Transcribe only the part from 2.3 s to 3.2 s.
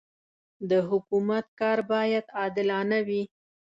عادلانه